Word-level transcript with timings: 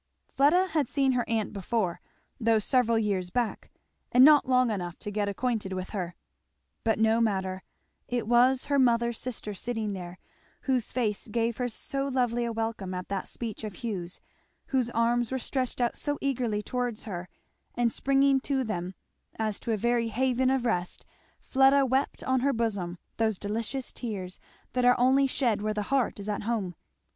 Fleda 0.29 0.69
had 0.69 0.87
seen 0.87 1.11
her 1.11 1.23
aunt 1.29 1.53
before, 1.53 2.01
though 2.39 2.57
several 2.57 2.97
years 2.97 3.29
back, 3.29 3.69
and 4.11 4.25
not 4.25 4.49
long 4.49 4.71
enough 4.71 4.97
to 4.97 5.11
get 5.11 5.29
acquainted 5.29 5.73
with 5.73 5.91
her. 5.91 6.15
But 6.83 6.97
no 6.97 7.21
matter; 7.21 7.61
it 8.07 8.27
was 8.27 8.65
her 8.65 8.79
mother's 8.79 9.19
sister 9.19 9.53
sitting 9.53 9.93
there, 9.93 10.17
whose 10.61 10.91
face 10.91 11.27
gave 11.27 11.57
her 11.57 11.69
so 11.69 12.07
lovely 12.07 12.45
a 12.45 12.51
welcome 12.51 12.95
at 12.95 13.09
that 13.09 13.27
speech 13.27 13.63
of 13.63 13.83
Hugh's, 13.83 14.19
whose 14.69 14.89
arms 14.89 15.31
were 15.31 15.37
stretched 15.37 15.79
out 15.79 15.95
so 15.95 16.17
eagerly 16.19 16.63
towards 16.63 17.03
her; 17.03 17.29
and 17.75 17.91
springing 17.91 18.39
to 18.39 18.63
them 18.63 18.95
as 19.37 19.59
to 19.59 19.71
a 19.71 19.77
very 19.77 20.07
haven 20.07 20.49
of 20.49 20.65
rest 20.65 21.05
Fleda 21.39 21.85
wept 21.85 22.23
on 22.23 22.39
her 22.39 22.53
bosom 22.53 22.97
those 23.17 23.37
delicious 23.37 23.93
tears 23.93 24.39
that 24.73 24.83
are 24.83 24.95
only 24.99 25.27
shed 25.27 25.61
where 25.61 25.75
the 25.75 25.83
heart 25.93 26.19
is 26.19 26.27
at 26.27 26.41
home. 26.41 26.73